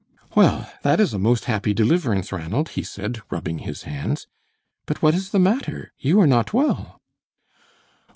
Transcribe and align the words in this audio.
"Well, 0.33 0.67
that 0.81 0.99
is 0.99 1.13
a 1.13 1.19
most 1.19 1.45
happy 1.45 1.75
deliverance, 1.75 2.31
Ranald," 2.31 2.69
he 2.69 2.81
said, 2.81 3.21
rubbing 3.29 3.59
his 3.59 3.83
hands. 3.83 4.25
"But 4.87 5.03
what 5.03 5.13
is 5.13 5.29
the 5.29 5.37
matter? 5.37 5.93
You 5.99 6.19
are 6.21 6.25
not 6.25 6.55
well." 6.55 6.99